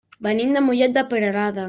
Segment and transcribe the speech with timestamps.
[0.27, 1.59] Venim de Mollet de Peralada.